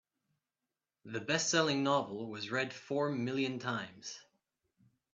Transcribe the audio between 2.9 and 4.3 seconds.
million times.